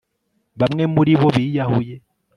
bamwe 0.59 0.83
muribo 0.93 1.27
biyahuye 1.35 1.95